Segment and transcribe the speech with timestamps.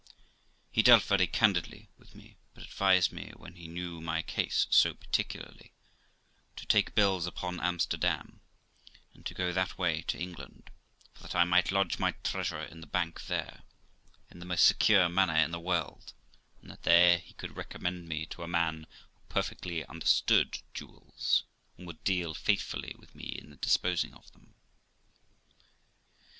[0.71, 4.95] He dealt very candidly with me, but advised me, when he knew my case so
[4.95, 5.73] particularly,
[6.55, 8.41] to take bills upon Amsterdam,
[9.13, 10.71] and to go that way to England;
[11.13, 13.61] for that I might lodge my treasure in the bank there,
[14.31, 16.13] in the most secure manner in the world,
[16.63, 21.43] and that there he could recommend me to a man who perfectly understood jewels,
[21.77, 24.55] and would deal faithfully with me in the disposing them.